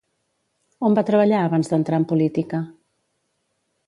On 0.87 0.95
va 0.99 1.03
treballar 1.09 1.41
abans 1.49 1.69
d'entrar 1.73 1.99
en 2.05 2.07
política? 2.13 2.63